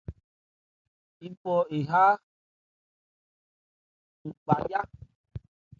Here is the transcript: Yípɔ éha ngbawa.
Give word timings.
Yípɔ 1.21 1.53
éha 1.77 2.03
ngbawa. 4.27 4.81